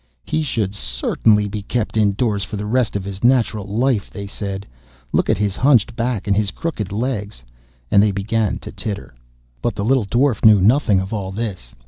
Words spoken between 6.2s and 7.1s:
and his crooked